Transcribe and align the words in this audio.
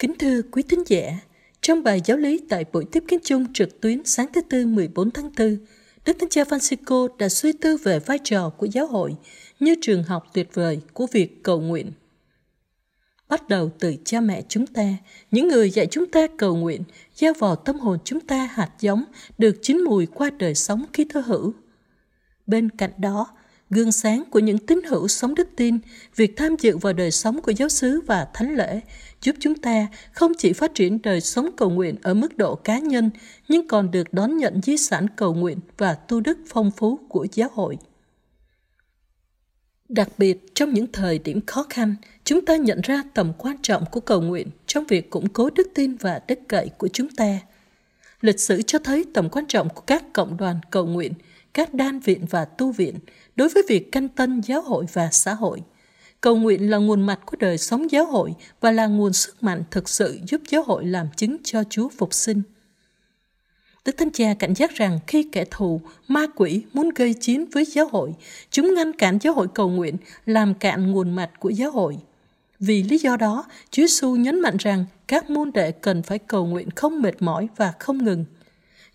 Kính 0.00 0.14
thưa 0.18 0.42
quý 0.42 0.62
thính 0.62 0.82
giả, 0.86 1.18
trong 1.60 1.82
bài 1.82 2.00
giáo 2.04 2.16
lý 2.16 2.40
tại 2.48 2.64
buổi 2.72 2.84
tiếp 2.92 3.04
kiến 3.08 3.20
chung 3.24 3.52
trực 3.52 3.80
tuyến 3.80 4.04
sáng 4.04 4.26
thứ 4.32 4.40
Tư 4.40 4.66
14 4.66 5.10
tháng 5.10 5.30
4, 5.38 5.56
Đức 6.06 6.16
Thánh 6.20 6.28
Cha 6.28 6.42
Francisco 6.42 7.08
đã 7.16 7.28
suy 7.28 7.52
tư 7.52 7.76
về 7.76 7.98
vai 7.98 8.18
trò 8.24 8.50
của 8.50 8.66
giáo 8.66 8.86
hội 8.86 9.16
như 9.60 9.74
trường 9.80 10.02
học 10.02 10.26
tuyệt 10.32 10.54
vời 10.54 10.80
của 10.92 11.06
việc 11.12 11.42
cầu 11.42 11.60
nguyện. 11.60 11.92
Bắt 13.28 13.48
đầu 13.48 13.70
từ 13.78 13.96
cha 14.04 14.20
mẹ 14.20 14.42
chúng 14.48 14.66
ta, 14.66 14.96
những 15.30 15.48
người 15.48 15.70
dạy 15.70 15.86
chúng 15.86 16.06
ta 16.06 16.26
cầu 16.38 16.56
nguyện, 16.56 16.82
gieo 17.14 17.32
vào 17.38 17.56
tâm 17.56 17.78
hồn 17.78 17.98
chúng 18.04 18.20
ta 18.20 18.48
hạt 18.52 18.70
giống 18.80 19.04
được 19.38 19.56
chín 19.62 19.80
mùi 19.80 20.06
qua 20.06 20.30
đời 20.30 20.54
sống 20.54 20.84
khi 20.92 21.06
thơ 21.10 21.20
hữu. 21.20 21.52
Bên 22.46 22.70
cạnh 22.70 22.92
đó, 22.98 23.26
gương 23.70 23.92
sáng 23.92 24.24
của 24.30 24.38
những 24.38 24.58
tín 24.58 24.82
hữu 24.82 25.08
sống 25.08 25.34
đức 25.34 25.48
tin, 25.56 25.78
việc 26.16 26.36
tham 26.36 26.56
dự 26.60 26.76
vào 26.76 26.92
đời 26.92 27.10
sống 27.10 27.40
của 27.42 27.52
giáo 27.52 27.68
xứ 27.68 28.00
và 28.06 28.26
thánh 28.34 28.56
lễ 28.56 28.80
giúp 29.22 29.36
chúng 29.40 29.54
ta 29.54 29.86
không 30.12 30.32
chỉ 30.38 30.52
phát 30.52 30.74
triển 30.74 31.02
đời 31.02 31.20
sống 31.20 31.50
cầu 31.56 31.70
nguyện 31.70 31.96
ở 32.02 32.14
mức 32.14 32.36
độ 32.36 32.54
cá 32.54 32.78
nhân, 32.78 33.10
nhưng 33.48 33.68
còn 33.68 33.90
được 33.90 34.12
đón 34.12 34.36
nhận 34.36 34.60
di 34.62 34.76
sản 34.76 35.06
cầu 35.16 35.34
nguyện 35.34 35.58
và 35.78 35.94
tu 35.94 36.20
đức 36.20 36.38
phong 36.48 36.70
phú 36.70 36.98
của 37.08 37.26
giáo 37.32 37.48
hội. 37.52 37.78
Đặc 39.88 40.08
biệt, 40.18 40.54
trong 40.54 40.74
những 40.74 40.86
thời 40.92 41.18
điểm 41.18 41.40
khó 41.46 41.66
khăn, 41.70 41.94
chúng 42.24 42.44
ta 42.44 42.56
nhận 42.56 42.80
ra 42.80 43.02
tầm 43.14 43.32
quan 43.38 43.56
trọng 43.62 43.84
của 43.90 44.00
cầu 44.00 44.20
nguyện 44.20 44.48
trong 44.66 44.84
việc 44.84 45.10
củng 45.10 45.28
cố 45.28 45.50
đức 45.50 45.68
tin 45.74 45.96
và 45.96 46.20
đức 46.28 46.38
cậy 46.48 46.70
của 46.78 46.88
chúng 46.88 47.08
ta. 47.08 47.38
Lịch 48.20 48.40
sử 48.40 48.62
cho 48.62 48.78
thấy 48.78 49.04
tầm 49.14 49.28
quan 49.28 49.46
trọng 49.46 49.68
của 49.68 49.80
các 49.80 50.12
cộng 50.12 50.36
đoàn 50.36 50.56
cầu 50.70 50.86
nguyện, 50.86 51.12
các 51.54 51.74
đan 51.74 52.00
viện 52.00 52.26
và 52.30 52.44
tu 52.44 52.72
viện 52.72 52.94
đối 53.36 53.48
với 53.48 53.62
việc 53.68 53.92
canh 53.92 54.08
tân 54.08 54.40
giáo 54.40 54.62
hội 54.62 54.86
và 54.92 55.08
xã 55.12 55.34
hội. 55.34 55.62
Cầu 56.20 56.36
nguyện 56.36 56.70
là 56.70 56.78
nguồn 56.78 57.02
mạch 57.02 57.26
của 57.26 57.36
đời 57.40 57.58
sống 57.58 57.90
giáo 57.90 58.06
hội 58.06 58.34
và 58.60 58.70
là 58.70 58.86
nguồn 58.86 59.12
sức 59.12 59.42
mạnh 59.42 59.62
thực 59.70 59.88
sự 59.88 60.18
giúp 60.26 60.40
giáo 60.48 60.62
hội 60.62 60.86
làm 60.86 61.06
chứng 61.16 61.36
cho 61.44 61.64
Chúa 61.70 61.88
phục 61.88 62.14
sinh. 62.14 62.42
Đức 63.84 63.96
Thánh 63.96 64.10
Cha 64.10 64.34
cảnh 64.38 64.54
giác 64.54 64.74
rằng 64.74 64.98
khi 65.06 65.28
kẻ 65.32 65.44
thù, 65.50 65.80
ma 66.08 66.26
quỷ 66.36 66.62
muốn 66.72 66.90
gây 66.94 67.14
chiến 67.14 67.46
với 67.52 67.64
giáo 67.64 67.88
hội, 67.92 68.14
chúng 68.50 68.74
ngăn 68.74 68.92
cản 68.92 69.18
giáo 69.20 69.34
hội 69.34 69.46
cầu 69.54 69.68
nguyện, 69.68 69.96
làm 70.26 70.54
cạn 70.54 70.92
nguồn 70.92 71.10
mạch 71.10 71.40
của 71.40 71.50
giáo 71.50 71.70
hội. 71.70 71.98
Vì 72.58 72.82
lý 72.82 72.98
do 72.98 73.16
đó, 73.16 73.44
Chúa 73.70 73.82
Giêsu 73.82 74.16
nhấn 74.16 74.40
mạnh 74.40 74.56
rằng 74.58 74.84
các 75.06 75.30
môn 75.30 75.50
đệ 75.54 75.72
cần 75.72 76.02
phải 76.02 76.18
cầu 76.18 76.46
nguyện 76.46 76.68
không 76.76 77.02
mệt 77.02 77.22
mỏi 77.22 77.48
và 77.56 77.72
không 77.78 78.04
ngừng. 78.04 78.24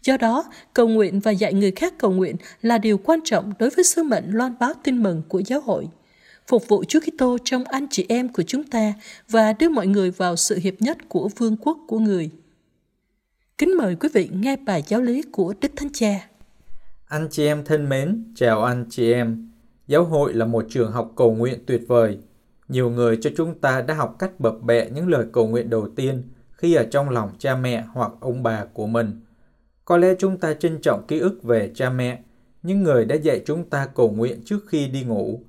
Do 0.05 0.17
đó, 0.17 0.45
cầu 0.73 0.87
nguyện 0.87 1.19
và 1.19 1.31
dạy 1.31 1.53
người 1.53 1.71
khác 1.71 1.93
cầu 1.97 2.11
nguyện 2.11 2.35
là 2.61 2.77
điều 2.77 2.97
quan 2.97 3.19
trọng 3.23 3.53
đối 3.59 3.69
với 3.69 3.83
sứ 3.83 4.03
mệnh 4.03 4.31
loan 4.31 4.55
báo 4.59 4.73
tin 4.83 5.03
mừng 5.03 5.21
của 5.27 5.39
giáo 5.39 5.61
hội. 5.61 5.87
Phục 6.47 6.67
vụ 6.67 6.83
Chúa 6.83 6.99
Kitô 6.99 7.37
trong 7.43 7.63
anh 7.63 7.87
chị 7.89 8.05
em 8.09 8.33
của 8.33 8.43
chúng 8.43 8.63
ta 8.63 8.93
và 9.29 9.53
đưa 9.53 9.69
mọi 9.69 9.87
người 9.87 10.11
vào 10.11 10.35
sự 10.35 10.59
hiệp 10.59 10.73
nhất 10.79 10.97
của 11.09 11.29
vương 11.37 11.57
quốc 11.57 11.77
của 11.87 11.99
người. 11.99 12.29
Kính 13.57 13.77
mời 13.77 13.95
quý 13.95 14.09
vị 14.13 14.29
nghe 14.33 14.55
bài 14.55 14.83
giáo 14.87 15.01
lý 15.01 15.21
của 15.31 15.53
Đức 15.61 15.71
Thánh 15.75 15.93
Cha. 15.93 16.27
Anh 17.07 17.27
chị 17.31 17.45
em 17.45 17.65
thân 17.65 17.89
mến, 17.89 18.33
chào 18.35 18.63
anh 18.63 18.85
chị 18.89 19.13
em. 19.13 19.49
Giáo 19.87 20.03
hội 20.03 20.33
là 20.33 20.45
một 20.45 20.65
trường 20.69 20.91
học 20.91 21.11
cầu 21.15 21.35
nguyện 21.35 21.59
tuyệt 21.65 21.81
vời. 21.87 22.17
Nhiều 22.67 22.89
người 22.89 23.17
cho 23.21 23.29
chúng 23.37 23.59
ta 23.59 23.81
đã 23.81 23.93
học 23.93 24.15
cách 24.19 24.39
bập 24.39 24.61
bẹ 24.61 24.89
những 24.89 25.07
lời 25.07 25.25
cầu 25.33 25.47
nguyện 25.47 25.69
đầu 25.69 25.87
tiên 25.95 26.23
khi 26.51 26.73
ở 26.73 26.85
trong 26.91 27.09
lòng 27.09 27.29
cha 27.39 27.55
mẹ 27.55 27.83
hoặc 27.93 28.11
ông 28.19 28.43
bà 28.43 28.65
của 28.73 28.87
mình. 28.87 29.21
Có 29.85 29.97
lẽ 29.97 30.15
chúng 30.19 30.37
ta 30.37 30.53
trân 30.53 30.81
trọng 30.81 31.05
ký 31.07 31.19
ức 31.19 31.43
về 31.43 31.71
cha 31.75 31.89
mẹ, 31.89 32.23
những 32.63 32.83
người 32.83 33.05
đã 33.05 33.15
dạy 33.15 33.41
chúng 33.45 33.69
ta 33.69 33.87
cầu 33.95 34.11
nguyện 34.11 34.41
trước 34.45 34.59
khi 34.67 34.87
đi 34.87 35.03
ngủ. 35.03 35.41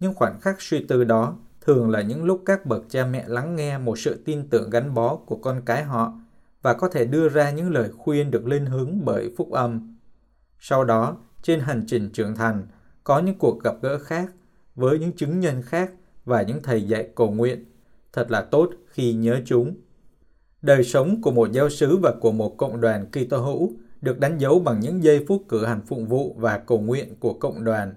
Nhưng 0.00 0.14
khoảnh 0.14 0.40
khắc 0.40 0.62
suy 0.62 0.84
tư 0.84 1.04
đó 1.04 1.36
thường 1.60 1.90
là 1.90 2.02
những 2.02 2.24
lúc 2.24 2.42
các 2.46 2.66
bậc 2.66 2.84
cha 2.88 3.06
mẹ 3.06 3.24
lắng 3.26 3.56
nghe 3.56 3.78
một 3.78 3.98
sự 3.98 4.22
tin 4.24 4.48
tưởng 4.48 4.70
gắn 4.70 4.94
bó 4.94 5.16
của 5.16 5.36
con 5.36 5.62
cái 5.66 5.84
họ 5.84 6.12
và 6.62 6.74
có 6.74 6.88
thể 6.88 7.04
đưa 7.04 7.28
ra 7.28 7.50
những 7.50 7.70
lời 7.70 7.90
khuyên 7.98 8.30
được 8.30 8.46
linh 8.46 8.66
hướng 8.66 9.04
bởi 9.04 9.34
phúc 9.36 9.50
âm. 9.50 9.96
Sau 10.60 10.84
đó, 10.84 11.16
trên 11.42 11.60
hành 11.60 11.84
trình 11.86 12.10
trưởng 12.12 12.36
thành, 12.36 12.66
có 13.04 13.18
những 13.18 13.38
cuộc 13.38 13.62
gặp 13.62 13.74
gỡ 13.82 13.98
khác 13.98 14.32
với 14.74 14.98
những 14.98 15.12
chứng 15.12 15.40
nhân 15.40 15.62
khác 15.62 15.90
và 16.24 16.42
những 16.42 16.62
thầy 16.62 16.82
dạy 16.82 17.08
cầu 17.14 17.30
nguyện. 17.30 17.64
Thật 18.12 18.30
là 18.30 18.40
tốt 18.40 18.70
khi 18.86 19.12
nhớ 19.12 19.40
chúng. 19.44 19.74
Đời 20.62 20.84
sống 20.84 21.22
của 21.22 21.30
một 21.30 21.52
giáo 21.52 21.70
sứ 21.70 21.96
và 21.96 22.12
của 22.20 22.32
một 22.32 22.56
cộng 22.56 22.80
đoàn 22.80 23.06
Kitô 23.06 23.38
hữu 23.38 23.72
được 24.00 24.20
đánh 24.20 24.38
dấu 24.38 24.58
bằng 24.58 24.80
những 24.80 25.02
giây 25.02 25.24
phút 25.28 25.42
cử 25.48 25.64
hành 25.66 25.80
phụng 25.86 26.06
vụ 26.06 26.36
và 26.38 26.58
cầu 26.58 26.80
nguyện 26.80 27.14
của 27.20 27.32
cộng 27.32 27.64
đoàn. 27.64 27.94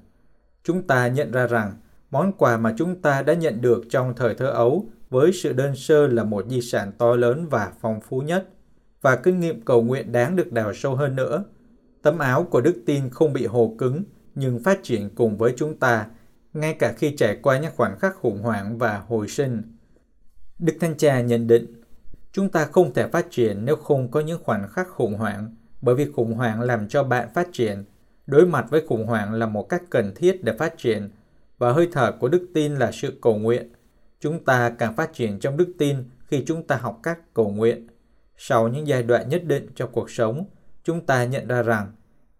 Chúng 0.63 0.87
ta 0.87 1.07
nhận 1.07 1.31
ra 1.31 1.47
rằng 1.47 1.73
món 2.11 2.33
quà 2.37 2.57
mà 2.57 2.73
chúng 2.77 3.01
ta 3.01 3.21
đã 3.21 3.33
nhận 3.33 3.61
được 3.61 3.83
trong 3.89 4.13
thời 4.15 4.35
thơ 4.35 4.47
ấu 4.47 4.85
với 5.09 5.31
sự 5.33 5.53
đơn 5.53 5.75
sơ 5.75 6.07
là 6.07 6.23
một 6.23 6.45
di 6.49 6.61
sản 6.61 6.91
to 6.97 7.15
lớn 7.15 7.47
và 7.49 7.71
phong 7.81 8.01
phú 8.01 8.21
nhất 8.21 8.49
và 9.01 9.15
kinh 9.15 9.39
nghiệm 9.39 9.61
cầu 9.61 9.81
nguyện 9.81 10.11
đáng 10.11 10.35
được 10.35 10.51
đào 10.51 10.73
sâu 10.73 10.95
hơn 10.95 11.15
nữa. 11.15 11.43
Tấm 12.01 12.19
áo 12.19 12.43
của 12.43 12.61
đức 12.61 12.83
tin 12.85 13.09
không 13.09 13.33
bị 13.33 13.45
hồ 13.45 13.75
cứng 13.77 14.03
nhưng 14.35 14.63
phát 14.63 14.83
triển 14.83 15.09
cùng 15.15 15.37
với 15.37 15.53
chúng 15.57 15.77
ta, 15.79 16.07
ngay 16.53 16.73
cả 16.73 16.93
khi 16.97 17.15
trải 17.15 17.37
qua 17.41 17.59
những 17.59 17.71
khoảnh 17.75 17.99
khắc 17.99 18.15
khủng 18.15 18.41
hoảng 18.41 18.77
và 18.77 19.03
hồi 19.07 19.27
sinh. 19.27 19.61
Đức 20.59 20.73
Thanh 20.79 20.97
Cha 20.97 21.21
nhận 21.21 21.47
định, 21.47 21.74
chúng 22.35 22.49
ta 22.49 22.65
không 22.65 22.93
thể 22.93 23.07
phát 23.07 23.27
triển 23.31 23.65
nếu 23.65 23.75
không 23.75 24.11
có 24.11 24.19
những 24.19 24.43
khoảnh 24.43 24.67
khắc 24.67 24.87
khủng 24.89 25.13
hoảng, 25.13 25.55
bởi 25.81 25.95
vì 25.95 26.11
khủng 26.11 26.33
hoảng 26.33 26.61
làm 26.61 26.87
cho 26.87 27.03
bạn 27.03 27.29
phát 27.33 27.47
triển. 27.53 27.83
Đối 28.27 28.45
mặt 28.45 28.65
với 28.69 28.81
khủng 28.87 29.05
hoảng 29.05 29.33
là 29.33 29.45
một 29.45 29.69
cách 29.69 29.83
cần 29.89 30.11
thiết 30.15 30.43
để 30.43 30.53
phát 30.57 30.77
triển, 30.77 31.09
và 31.57 31.71
hơi 31.71 31.89
thở 31.91 32.11
của 32.19 32.27
đức 32.27 32.47
tin 32.53 32.75
là 32.75 32.91
sự 32.91 33.19
cầu 33.21 33.37
nguyện. 33.37 33.73
Chúng 34.19 34.45
ta 34.45 34.69
càng 34.69 34.95
phát 34.95 35.13
triển 35.13 35.39
trong 35.39 35.57
đức 35.57 35.73
tin 35.77 35.97
khi 36.27 36.43
chúng 36.47 36.67
ta 36.67 36.75
học 36.75 36.99
cách 37.03 37.19
cầu 37.33 37.49
nguyện. 37.49 37.87
Sau 38.37 38.67
những 38.67 38.87
giai 38.87 39.03
đoạn 39.03 39.29
nhất 39.29 39.43
định 39.45 39.67
trong 39.75 39.89
cuộc 39.91 40.09
sống, 40.09 40.45
chúng 40.83 41.05
ta 41.05 41.25
nhận 41.25 41.47
ra 41.47 41.61
rằng 41.61 41.91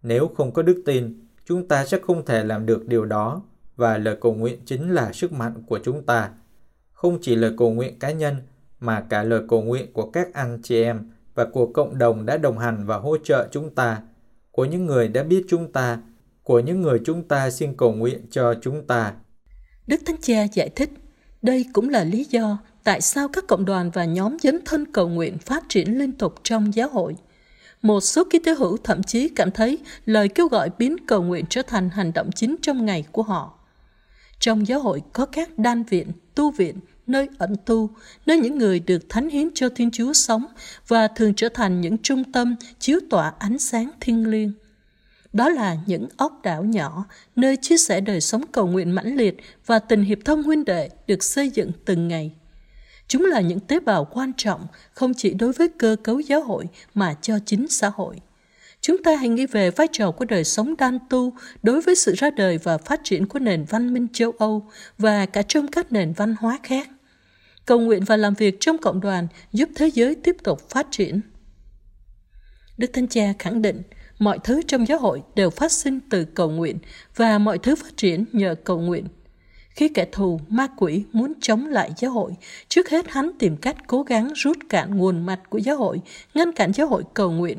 nếu 0.02 0.30
không 0.36 0.52
có 0.52 0.62
đức 0.62 0.82
tin, 0.86 1.26
chúng 1.44 1.68
ta 1.68 1.86
sẽ 1.86 1.98
không 2.02 2.24
thể 2.24 2.44
làm 2.44 2.66
được 2.66 2.86
điều 2.86 3.04
đó 3.04 3.42
và 3.76 3.98
lời 3.98 4.16
cầu 4.20 4.34
nguyện 4.34 4.60
chính 4.64 4.90
là 4.90 5.12
sức 5.12 5.32
mạnh 5.32 5.62
của 5.66 5.78
chúng 5.84 6.06
ta. 6.06 6.30
Không 6.92 7.18
chỉ 7.22 7.36
lời 7.36 7.54
cầu 7.58 7.70
nguyện 7.70 7.98
cá 7.98 8.10
nhân 8.10 8.36
mà 8.80 9.00
cả 9.00 9.22
lời 9.22 9.42
cầu 9.48 9.62
nguyện 9.62 9.92
của 9.92 10.10
các 10.10 10.34
anh 10.34 10.60
chị 10.62 10.82
em 10.82 11.10
và 11.34 11.44
của 11.44 11.66
cộng 11.66 11.98
đồng 11.98 12.26
đã 12.26 12.36
đồng 12.36 12.58
hành 12.58 12.86
và 12.86 12.96
hỗ 12.96 13.16
trợ 13.24 13.48
chúng 13.52 13.74
ta, 13.74 14.02
của 14.50 14.64
những 14.64 14.86
người 14.86 15.08
đã 15.08 15.22
biết 15.22 15.44
chúng 15.48 15.72
ta, 15.72 15.98
của 16.42 16.60
những 16.60 16.82
người 16.82 17.00
chúng 17.04 17.28
ta 17.28 17.50
xin 17.50 17.76
cầu 17.76 17.92
nguyện 17.92 18.26
cho 18.30 18.54
chúng 18.62 18.86
ta. 18.86 19.12
Đức 19.86 20.00
Thánh 20.06 20.16
Cha 20.20 20.44
giải 20.52 20.68
thích, 20.76 20.90
đây 21.42 21.66
cũng 21.72 21.88
là 21.88 22.04
lý 22.04 22.26
do 22.30 22.58
tại 22.84 23.00
sao 23.00 23.28
các 23.28 23.44
cộng 23.46 23.64
đoàn 23.64 23.90
và 23.90 24.04
nhóm 24.04 24.36
dấn 24.40 24.60
thân 24.64 24.92
cầu 24.92 25.08
nguyện 25.08 25.38
phát 25.38 25.64
triển 25.68 25.98
liên 25.98 26.12
tục 26.12 26.34
trong 26.42 26.74
giáo 26.74 26.88
hội. 26.88 27.16
Một 27.82 28.00
số 28.00 28.24
ký 28.30 28.38
tế 28.38 28.54
hữu 28.54 28.76
thậm 28.84 29.02
chí 29.02 29.28
cảm 29.28 29.50
thấy 29.50 29.78
lời 30.04 30.28
kêu 30.28 30.48
gọi 30.48 30.70
biến 30.78 30.96
cầu 31.06 31.22
nguyện 31.22 31.44
trở 31.50 31.62
thành 31.62 31.90
hành 31.90 32.12
động 32.12 32.30
chính 32.32 32.56
trong 32.62 32.86
ngày 32.86 33.04
của 33.12 33.22
họ. 33.22 33.58
Trong 34.38 34.66
giáo 34.66 34.80
hội 34.80 35.02
có 35.12 35.26
các 35.26 35.58
đan 35.58 35.82
viện, 35.82 36.12
tu 36.34 36.50
viện, 36.50 36.80
nơi 37.06 37.28
ẩn 37.38 37.56
tu, 37.66 37.90
nơi 38.26 38.38
những 38.38 38.58
người 38.58 38.80
được 38.80 39.08
thánh 39.08 39.28
hiến 39.28 39.48
cho 39.54 39.68
Thiên 39.68 39.90
Chúa 39.90 40.12
sống 40.12 40.46
và 40.88 41.08
thường 41.08 41.34
trở 41.34 41.48
thành 41.48 41.80
những 41.80 41.98
trung 41.98 42.32
tâm 42.32 42.56
chiếu 42.78 43.00
tỏa 43.10 43.32
ánh 43.38 43.58
sáng 43.58 43.90
thiêng 44.00 44.30
liêng. 44.30 44.52
Đó 45.32 45.48
là 45.48 45.76
những 45.86 46.08
ốc 46.16 46.40
đảo 46.42 46.64
nhỏ, 46.64 47.04
nơi 47.36 47.56
chia 47.56 47.76
sẻ 47.76 48.00
đời 48.00 48.20
sống 48.20 48.44
cầu 48.52 48.66
nguyện 48.66 48.90
mãnh 48.90 49.16
liệt 49.16 49.36
và 49.66 49.78
tình 49.78 50.02
hiệp 50.02 50.18
thông 50.24 50.42
huynh 50.42 50.64
đệ 50.64 50.88
được 51.06 51.24
xây 51.24 51.50
dựng 51.50 51.72
từng 51.84 52.08
ngày. 52.08 52.32
Chúng 53.08 53.24
là 53.24 53.40
những 53.40 53.60
tế 53.60 53.80
bào 53.80 54.04
quan 54.04 54.32
trọng 54.36 54.66
không 54.92 55.14
chỉ 55.14 55.34
đối 55.34 55.52
với 55.52 55.68
cơ 55.68 55.96
cấu 56.04 56.20
giáo 56.20 56.42
hội 56.42 56.68
mà 56.94 57.14
cho 57.22 57.38
chính 57.46 57.68
xã 57.68 57.90
hội. 57.94 58.16
Chúng 58.80 59.02
ta 59.02 59.16
hãy 59.16 59.28
nghĩ 59.28 59.46
về 59.46 59.70
vai 59.70 59.88
trò 59.92 60.10
của 60.10 60.24
đời 60.24 60.44
sống 60.44 60.74
đan 60.78 60.98
tu 61.10 61.32
đối 61.62 61.80
với 61.80 61.94
sự 61.94 62.14
ra 62.16 62.30
đời 62.30 62.58
và 62.58 62.78
phát 62.78 63.00
triển 63.04 63.26
của 63.26 63.38
nền 63.38 63.64
văn 63.64 63.94
minh 63.94 64.06
châu 64.12 64.32
Âu 64.38 64.70
và 64.98 65.26
cả 65.26 65.42
trong 65.42 65.68
các 65.68 65.92
nền 65.92 66.12
văn 66.12 66.34
hóa 66.40 66.58
khác. 66.62 66.88
Cầu 67.66 67.80
nguyện 67.80 68.04
và 68.04 68.16
làm 68.16 68.34
việc 68.34 68.56
trong 68.60 68.78
cộng 68.78 69.00
đoàn 69.00 69.26
giúp 69.52 69.68
thế 69.74 69.90
giới 69.94 70.14
tiếp 70.14 70.36
tục 70.44 70.70
phát 70.70 70.86
triển. 70.90 71.20
Đức 72.78 72.90
Thánh 72.92 73.08
Cha 73.08 73.32
khẳng 73.38 73.62
định 73.62 73.82
mọi 74.18 74.38
thứ 74.44 74.62
trong 74.68 74.88
giáo 74.88 74.98
hội 74.98 75.22
đều 75.34 75.50
phát 75.50 75.72
sinh 75.72 76.00
từ 76.10 76.24
cầu 76.24 76.50
nguyện 76.50 76.78
và 77.16 77.38
mọi 77.38 77.58
thứ 77.58 77.76
phát 77.76 77.96
triển 77.96 78.24
nhờ 78.32 78.54
cầu 78.64 78.80
nguyện. 78.80 79.06
Khi 79.70 79.88
kẻ 79.88 80.06
thù, 80.12 80.40
ma 80.48 80.66
quỷ 80.76 81.04
muốn 81.12 81.32
chống 81.40 81.66
lại 81.66 81.90
giáo 81.96 82.10
hội, 82.10 82.32
trước 82.68 82.88
hết 82.88 83.08
hắn 83.08 83.30
tìm 83.38 83.56
cách 83.56 83.76
cố 83.86 84.02
gắng 84.02 84.32
rút 84.34 84.56
cạn 84.68 84.96
nguồn 84.96 85.26
mạch 85.26 85.50
của 85.50 85.58
giáo 85.58 85.76
hội, 85.76 86.00
ngăn 86.34 86.52
cản 86.52 86.72
giáo 86.72 86.86
hội 86.86 87.02
cầu 87.14 87.30
nguyện. 87.30 87.58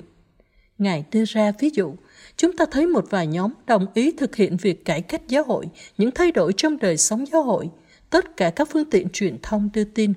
Ngài 0.77 1.05
đưa 1.11 1.23
ra 1.25 1.51
ví 1.59 1.69
dụ, 1.73 1.95
chúng 2.37 2.57
ta 2.57 2.65
thấy 2.71 2.87
một 2.87 3.05
vài 3.09 3.27
nhóm 3.27 3.53
đồng 3.67 3.85
ý 3.93 4.11
thực 4.11 4.35
hiện 4.35 4.57
việc 4.57 4.85
cải 4.85 5.01
cách 5.01 5.21
giáo 5.27 5.43
hội, 5.43 5.69
những 5.97 6.11
thay 6.11 6.31
đổi 6.31 6.53
trong 6.57 6.77
đời 6.77 6.97
sống 6.97 7.25
giáo 7.25 7.43
hội, 7.43 7.69
tất 8.09 8.37
cả 8.37 8.49
các 8.49 8.67
phương 8.71 8.89
tiện 8.89 9.09
truyền 9.09 9.37
thông 9.43 9.69
đưa 9.73 9.83
tin. 9.83 10.13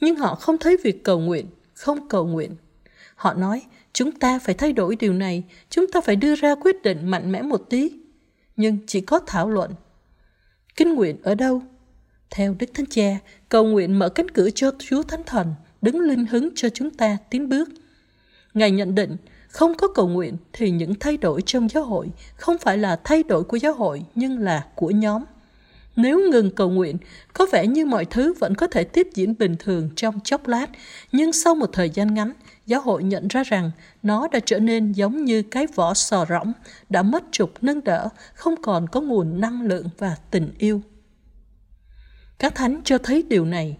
Nhưng 0.00 0.16
họ 0.16 0.34
không 0.34 0.58
thấy 0.58 0.76
việc 0.84 1.04
cầu 1.04 1.20
nguyện, 1.20 1.46
không 1.74 2.08
cầu 2.08 2.26
nguyện. 2.26 2.56
Họ 3.14 3.34
nói, 3.34 3.62
chúng 3.92 4.12
ta 4.12 4.38
phải 4.38 4.54
thay 4.54 4.72
đổi 4.72 4.96
điều 4.96 5.12
này, 5.12 5.44
chúng 5.70 5.86
ta 5.86 6.00
phải 6.00 6.16
đưa 6.16 6.34
ra 6.34 6.54
quyết 6.54 6.82
định 6.82 7.06
mạnh 7.10 7.32
mẽ 7.32 7.42
một 7.42 7.66
tí. 7.70 7.90
Nhưng 8.56 8.78
chỉ 8.86 9.00
có 9.00 9.20
thảo 9.26 9.50
luận, 9.50 9.70
Kinh 10.76 10.94
nguyện 10.94 11.16
ở 11.22 11.34
đâu? 11.34 11.62
Theo 12.30 12.54
Đức 12.58 12.66
Thánh 12.74 12.86
Cha, 12.86 13.18
cầu 13.48 13.64
nguyện 13.64 13.98
mở 13.98 14.08
cánh 14.08 14.28
cửa 14.28 14.50
cho 14.50 14.70
Chúa 14.78 15.02
Thánh 15.02 15.22
Thần, 15.26 15.54
đứng 15.82 16.00
linh 16.00 16.26
hứng 16.26 16.48
cho 16.54 16.68
chúng 16.68 16.90
ta 16.90 17.18
tiến 17.30 17.48
bước. 17.48 17.68
Ngài 18.54 18.70
nhận 18.70 18.94
định, 18.94 19.16
không 19.48 19.74
có 19.74 19.88
cầu 19.88 20.08
nguyện 20.08 20.36
thì 20.52 20.70
những 20.70 20.94
thay 21.00 21.16
đổi 21.16 21.42
trong 21.46 21.68
giáo 21.68 21.84
hội 21.84 22.10
không 22.36 22.58
phải 22.58 22.78
là 22.78 23.00
thay 23.04 23.22
đổi 23.22 23.44
của 23.44 23.56
giáo 23.56 23.72
hội 23.74 24.04
nhưng 24.14 24.38
là 24.38 24.66
của 24.74 24.90
nhóm. 24.90 25.24
Nếu 25.96 26.30
ngừng 26.30 26.50
cầu 26.50 26.70
nguyện, 26.70 26.98
có 27.32 27.46
vẻ 27.52 27.66
như 27.66 27.86
mọi 27.86 28.04
thứ 28.04 28.32
vẫn 28.32 28.54
có 28.54 28.66
thể 28.66 28.84
tiếp 28.84 29.08
diễn 29.14 29.34
bình 29.38 29.56
thường 29.58 29.90
trong 29.96 30.20
chốc 30.24 30.46
lát, 30.46 30.66
nhưng 31.12 31.32
sau 31.32 31.54
một 31.54 31.70
thời 31.72 31.90
gian 31.90 32.14
ngắn, 32.14 32.32
giáo 32.66 32.80
hội 32.80 33.04
nhận 33.04 33.28
ra 33.28 33.42
rằng 33.42 33.70
nó 34.02 34.28
đã 34.28 34.40
trở 34.46 34.58
nên 34.58 34.92
giống 34.92 35.24
như 35.24 35.42
cái 35.42 35.66
vỏ 35.74 35.94
sò 35.94 36.26
rỗng, 36.28 36.52
đã 36.88 37.02
mất 37.02 37.24
trục 37.32 37.50
nâng 37.60 37.84
đỡ, 37.84 38.08
không 38.34 38.62
còn 38.62 38.88
có 38.88 39.00
nguồn 39.00 39.40
năng 39.40 39.62
lượng 39.62 39.88
và 39.98 40.16
tình 40.30 40.52
yêu. 40.58 40.82
Các 42.38 42.54
thánh 42.54 42.80
cho 42.84 42.98
thấy 42.98 43.22
điều 43.22 43.44
này. 43.44 43.76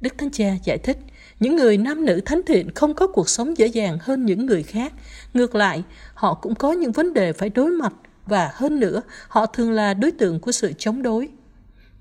Đức 0.00 0.18
Thánh 0.18 0.30
Cha 0.30 0.54
giải 0.64 0.78
thích, 0.78 0.98
những 1.40 1.56
người 1.56 1.76
nam 1.76 2.04
nữ 2.04 2.20
thánh 2.24 2.40
thiện 2.46 2.70
không 2.74 2.94
có 2.94 3.06
cuộc 3.06 3.28
sống 3.28 3.58
dễ 3.58 3.66
dàng 3.66 3.98
hơn 4.00 4.26
những 4.26 4.46
người 4.46 4.62
khác. 4.62 4.92
Ngược 5.34 5.54
lại, 5.54 5.82
họ 6.14 6.34
cũng 6.34 6.54
có 6.54 6.72
những 6.72 6.92
vấn 6.92 7.12
đề 7.12 7.32
phải 7.32 7.48
đối 7.48 7.70
mặt 7.70 7.92
và 8.26 8.50
hơn 8.54 8.80
nữa, 8.80 9.02
họ 9.28 9.46
thường 9.46 9.72
là 9.72 9.94
đối 9.94 10.10
tượng 10.10 10.40
của 10.40 10.52
sự 10.52 10.72
chống 10.78 11.02
đối. 11.02 11.28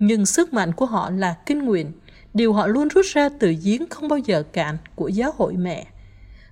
Nhưng 0.03 0.25
sức 0.25 0.53
mạnh 0.53 0.71
của 0.73 0.85
họ 0.85 1.09
là 1.09 1.35
kinh 1.45 1.59
nguyện, 1.59 1.91
điều 2.33 2.53
họ 2.53 2.67
luôn 2.67 2.87
rút 2.87 3.05
ra 3.05 3.29
từ 3.39 3.55
giếng 3.63 3.89
không 3.89 4.07
bao 4.07 4.19
giờ 4.19 4.43
cạn 4.53 4.77
của 4.95 5.07
giáo 5.07 5.33
hội 5.37 5.53
mẹ. 5.53 5.87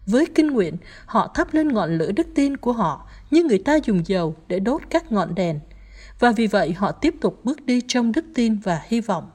Với 0.06 0.26
kinh 0.36 0.48
nguyện, 0.48 0.78
họ 1.06 1.32
thắp 1.36 1.54
lên 1.54 1.68
ngọn 1.68 1.98
lửa 1.98 2.12
đức 2.12 2.28
tin 2.36 2.58
của 2.58 2.72
họ 2.72 3.10
như 3.32 3.44
người 3.44 3.58
ta 3.58 3.80
dùng 3.84 4.02
dầu 4.06 4.36
để 4.48 4.60
đốt 4.60 4.82
các 4.90 5.12
ngọn 5.12 5.36
đèn. 5.36 5.60
Và 6.20 6.32
vì 6.32 6.48
vậy 6.48 6.74
họ 6.74 6.92
tiếp 6.92 7.16
tục 7.22 7.40
bước 7.44 7.66
đi 7.66 7.82
trong 7.88 8.12
đức 8.12 8.26
tin 8.34 8.56
và 8.56 8.82
hy 8.88 9.02
vọng. 9.02 9.30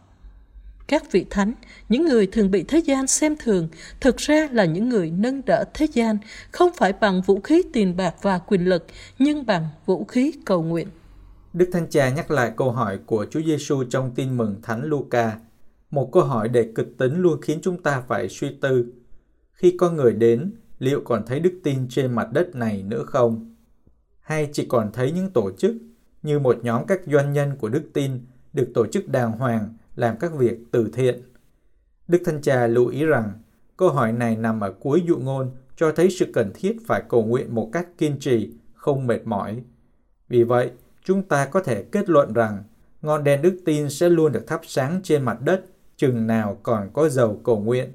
Các 0.87 1.13
vị 1.13 1.27
thánh, 1.31 1.53
những 1.89 2.05
người 2.05 2.27
thường 2.27 2.51
bị 2.51 2.63
thế 2.63 2.79
gian 2.79 3.07
xem 3.07 3.37
thường, 3.39 3.69
thực 4.01 4.17
ra 4.17 4.49
là 4.53 4.65
những 4.65 4.89
người 4.89 5.11
nâng 5.11 5.43
đỡ 5.47 5.65
thế 5.75 5.87
gian, 5.93 6.19
không 6.51 6.71
phải 6.77 6.93
bằng 6.93 7.23
vũ 7.23 7.41
khí 7.41 7.63
tiền 7.73 7.97
bạc 7.97 8.15
và 8.23 8.39
quyền 8.39 8.69
lực, 8.69 8.87
nhưng 9.19 9.47
bằng 9.47 9.69
vũ 9.87 10.05
khí 10.05 10.33
cầu 10.45 10.63
nguyện. 10.63 10.89
Đức 11.55 11.69
Thánh 11.73 11.87
Cha 11.91 12.11
nhắc 12.11 12.31
lại 12.31 12.53
câu 12.57 12.71
hỏi 12.71 12.99
của 13.07 13.27
Chúa 13.31 13.41
Giêsu 13.41 13.85
trong 13.85 14.15
tin 14.15 14.37
mừng 14.37 14.63
Thánh 14.63 14.85
Luca. 14.85 15.39
Một 15.91 16.11
câu 16.13 16.23
hỏi 16.23 16.49
đầy 16.49 16.73
kịch 16.75 16.89
tính 16.99 17.17
luôn 17.17 17.41
khiến 17.41 17.59
chúng 17.63 17.83
ta 17.83 18.01
phải 18.01 18.29
suy 18.29 18.59
tư. 18.61 18.93
Khi 19.53 19.77
con 19.79 19.97
người 19.97 20.13
đến, 20.13 20.53
liệu 20.79 21.01
còn 21.05 21.23
thấy 21.27 21.41
đức 21.41 21.61
tin 21.65 21.89
trên 21.89 22.13
mặt 22.13 22.29
đất 22.33 22.55
này 22.55 22.83
nữa 22.83 23.05
không? 23.07 23.55
Hay 24.21 24.49
chỉ 24.53 24.67
còn 24.69 24.91
thấy 24.93 25.13
những 25.13 25.31
tổ 25.31 25.51
chức 25.59 25.77
như 26.23 26.39
một 26.39 26.59
nhóm 26.63 26.87
các 26.87 27.01
doanh 27.07 27.33
nhân 27.33 27.57
của 27.57 27.69
đức 27.69 27.83
tin 27.93 28.11
được 28.53 28.71
tổ 28.75 28.87
chức 28.87 29.09
đàng 29.09 29.33
hoàng 29.33 29.75
làm 29.97 30.17
các 30.21 30.33
việc 30.35 30.59
từ 30.71 30.91
thiện? 30.93 31.23
Đức 32.09 32.23
Thanh 32.25 32.43
Cha 32.43 32.67
lưu 32.67 32.87
ý 32.87 33.05
rằng 33.05 33.33
câu 33.77 33.91
hỏi 33.91 34.13
này 34.13 34.37
nằm 34.37 34.61
ở 34.61 34.73
cuối 34.81 35.03
dụ 35.07 35.17
ngôn 35.17 35.51
cho 35.77 35.93
thấy 35.93 36.11
sự 36.11 36.27
cần 36.33 36.51
thiết 36.55 36.77
phải 36.87 37.03
cầu 37.09 37.25
nguyện 37.25 37.55
một 37.55 37.71
cách 37.73 37.89
kiên 37.99 38.19
trì, 38.21 38.53
không 38.75 39.07
mệt 39.07 39.27
mỏi. 39.27 39.63
Vì 40.29 40.43
vậy, 40.43 40.71
chúng 41.05 41.23
ta 41.23 41.47
có 41.47 41.61
thể 41.61 41.83
kết 41.83 42.09
luận 42.09 42.33
rằng 42.33 42.63
ngọn 43.03 43.25
đèn 43.25 43.43
đức 43.43 43.59
tin 43.65 43.91
sẽ 43.91 44.09
luôn 44.09 44.33
được 44.33 44.47
thắp 44.47 44.61
sáng 44.65 45.01
trên 45.03 45.23
mặt 45.23 45.39
đất 45.41 45.65
chừng 45.97 46.27
nào 46.27 46.59
còn 46.63 46.91
có 46.93 47.09
dầu 47.09 47.41
cầu 47.45 47.59
nguyện. 47.59 47.93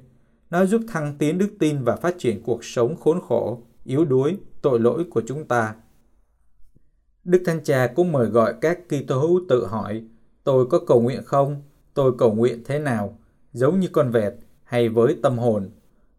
Nó 0.50 0.64
giúp 0.64 0.80
thăng 0.88 1.18
tiến 1.18 1.38
đức 1.38 1.50
tin 1.58 1.84
và 1.84 1.96
phát 1.96 2.14
triển 2.18 2.42
cuộc 2.42 2.64
sống 2.64 2.96
khốn 2.96 3.20
khổ, 3.28 3.62
yếu 3.84 4.04
đuối, 4.04 4.38
tội 4.62 4.80
lỗi 4.80 5.04
của 5.10 5.22
chúng 5.26 5.44
ta. 5.44 5.74
Đức 7.24 7.42
Thánh 7.46 7.64
Cha 7.64 7.86
cũng 7.86 8.12
mời 8.12 8.26
gọi 8.26 8.54
các 8.60 8.78
Kitô 8.88 9.18
hữu 9.18 9.40
tự 9.48 9.66
hỏi, 9.66 10.02
tôi 10.44 10.66
có 10.66 10.78
cầu 10.86 11.00
nguyện 11.00 11.22
không? 11.24 11.62
Tôi 11.94 12.12
cầu 12.18 12.34
nguyện 12.34 12.62
thế 12.64 12.78
nào? 12.78 13.18
Giống 13.52 13.80
như 13.80 13.88
con 13.92 14.10
vẹt 14.10 14.34
hay 14.64 14.88
với 14.88 15.16
tâm 15.22 15.38
hồn? 15.38 15.70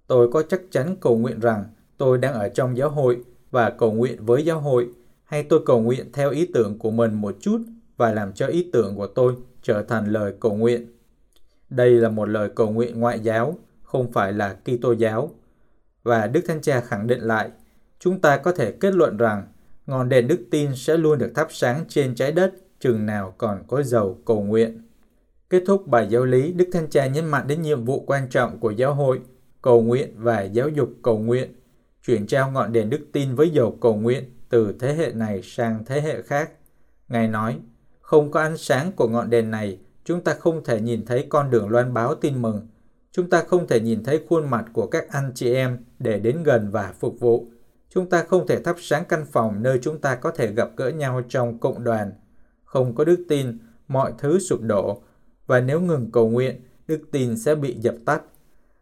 Tôi 0.07 0.31
có 0.31 0.43
chắc 0.43 0.61
chắn 0.71 0.95
cầu 1.01 1.17
nguyện 1.17 1.39
rằng 1.39 1.65
tôi 1.97 2.17
đang 2.17 2.33
ở 2.33 2.49
trong 2.49 2.77
giáo 2.77 2.89
hội 2.89 3.23
và 3.51 3.69
cầu 3.69 3.91
nguyện 3.91 4.25
với 4.25 4.45
giáo 4.45 4.59
hội 4.59 4.89
hay 5.31 5.43
tôi 5.43 5.61
cầu 5.65 5.81
nguyện 5.81 6.11
theo 6.13 6.31
ý 6.31 6.45
tưởng 6.53 6.79
của 6.79 6.91
mình 6.91 7.13
một 7.13 7.35
chút 7.39 7.61
và 7.97 8.11
làm 8.11 8.33
cho 8.33 8.47
ý 8.47 8.69
tưởng 8.73 8.95
của 8.95 9.07
tôi 9.07 9.35
trở 9.61 9.83
thành 9.83 10.11
lời 10.11 10.33
cầu 10.39 10.55
nguyện. 10.55 10.85
Đây 11.69 11.91
là 11.91 12.09
một 12.09 12.25
lời 12.25 12.49
cầu 12.55 12.71
nguyện 12.71 12.99
ngoại 12.99 13.19
giáo, 13.19 13.57
không 13.83 14.11
phải 14.11 14.33
là 14.33 14.53
Kitô 14.53 14.91
giáo. 14.91 15.31
Và 16.03 16.27
Đức 16.27 16.41
Thánh 16.47 16.61
Cha 16.61 16.81
khẳng 16.81 17.07
định 17.07 17.21
lại, 17.21 17.49
chúng 17.99 18.21
ta 18.21 18.37
có 18.37 18.51
thể 18.51 18.71
kết 18.71 18.93
luận 18.93 19.17
rằng 19.17 19.43
ngọn 19.87 20.09
đèn 20.09 20.27
đức 20.27 20.39
tin 20.51 20.75
sẽ 20.75 20.97
luôn 20.97 21.17
được 21.17 21.31
thắp 21.35 21.47
sáng 21.51 21.85
trên 21.87 22.15
trái 22.15 22.31
đất 22.31 22.53
chừng 22.79 23.05
nào 23.05 23.33
còn 23.37 23.63
có 23.67 23.83
dầu 23.83 24.17
cầu 24.25 24.41
nguyện. 24.41 24.81
Kết 25.49 25.63
thúc 25.67 25.87
bài 25.87 26.07
giáo 26.09 26.25
lý, 26.25 26.53
Đức 26.53 26.69
Thánh 26.71 26.89
Cha 26.89 27.07
nhấn 27.07 27.25
mạnh 27.25 27.47
đến 27.47 27.61
nhiệm 27.61 27.85
vụ 27.85 28.03
quan 28.07 28.29
trọng 28.29 28.59
của 28.59 28.71
giáo 28.71 28.93
hội, 28.93 29.19
cầu 29.61 29.81
nguyện 29.81 30.13
và 30.15 30.41
giáo 30.41 30.69
dục 30.69 30.89
cầu 31.01 31.19
nguyện, 31.19 31.55
chuyển 32.05 32.27
trao 32.27 32.51
ngọn 32.51 32.73
đèn 32.73 32.89
đức 32.89 33.05
tin 33.11 33.35
với 33.35 33.49
dầu 33.49 33.77
cầu 33.81 33.95
nguyện 33.95 34.23
từ 34.51 34.75
thế 34.80 34.94
hệ 34.94 35.12
này 35.15 35.42
sang 35.44 35.83
thế 35.86 36.01
hệ 36.01 36.21
khác. 36.21 36.51
Ngài 37.07 37.27
nói, 37.27 37.59
không 38.01 38.31
có 38.31 38.42
ánh 38.42 38.57
sáng 38.57 38.92
của 38.92 39.07
ngọn 39.07 39.30
đèn 39.30 39.51
này, 39.51 39.80
chúng 40.03 40.21
ta 40.21 40.33
không 40.33 40.63
thể 40.63 40.81
nhìn 40.81 41.06
thấy 41.06 41.25
con 41.30 41.50
đường 41.50 41.69
loan 41.69 41.94
báo 41.94 42.15
tin 42.15 42.42
mừng. 42.42 42.68
Chúng 43.12 43.30
ta 43.30 43.44
không 43.44 43.68
thể 43.68 43.80
nhìn 43.80 44.03
thấy 44.03 44.25
khuôn 44.30 44.50
mặt 44.50 44.65
của 44.74 44.88
các 44.88 45.09
anh 45.09 45.31
chị 45.36 45.53
em 45.53 45.77
để 46.00 46.19
đến 46.19 46.44
gần 46.44 46.71
và 46.71 46.94
phục 47.00 47.19
vụ. 47.19 47.51
Chúng 47.89 48.09
ta 48.09 48.24
không 48.24 48.48
thể 48.48 48.62
thắp 48.63 48.75
sáng 48.80 49.03
căn 49.09 49.25
phòng 49.31 49.63
nơi 49.63 49.80
chúng 49.81 50.01
ta 50.01 50.15
có 50.15 50.31
thể 50.31 50.53
gặp 50.53 50.69
gỡ 50.77 50.89
nhau 50.89 51.21
trong 51.30 51.59
cộng 51.59 51.83
đoàn. 51.83 52.12
Không 52.63 52.95
có 52.95 53.03
đức 53.03 53.25
tin, 53.30 53.57
mọi 53.88 54.13
thứ 54.18 54.39
sụp 54.39 54.62
đổ. 54.62 55.01
Và 55.48 55.59
nếu 55.59 55.81
ngừng 55.81 56.12
cầu 56.12 56.30
nguyện, 56.30 56.62
đức 56.88 57.01
tin 57.12 57.38
sẽ 57.38 57.56
bị 57.56 57.75
dập 57.80 57.95
tắt. 58.06 58.21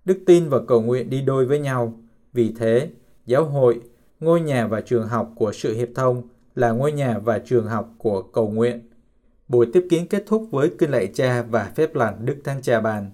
Đức 0.05 0.19
tin 0.25 0.49
và 0.49 0.59
cầu 0.67 0.81
nguyện 0.81 1.09
đi 1.09 1.21
đôi 1.21 1.45
với 1.45 1.59
nhau. 1.59 1.99
Vì 2.33 2.53
thế, 2.59 2.89
giáo 3.25 3.45
hội 3.45 3.81
ngôi 4.19 4.41
nhà 4.41 4.67
và 4.67 4.81
trường 4.81 5.07
học 5.07 5.31
của 5.35 5.51
sự 5.51 5.73
hiệp 5.73 5.89
thông 5.95 6.23
là 6.55 6.71
ngôi 6.71 6.91
nhà 6.91 7.19
và 7.19 7.39
trường 7.39 7.67
học 7.67 7.93
của 7.97 8.21
cầu 8.21 8.49
nguyện. 8.49 8.89
Buổi 9.47 9.67
tiếp 9.73 9.87
kiến 9.89 10.07
kết 10.07 10.23
thúc 10.27 10.47
với 10.51 10.71
kinh 10.79 10.91
lạy 10.91 11.07
cha 11.13 11.41
và 11.41 11.71
phép 11.75 11.95
lành 11.95 12.25
Đức 12.25 12.37
Thánh 12.43 12.61
Cha 12.61 12.81
Bàn. 12.81 13.11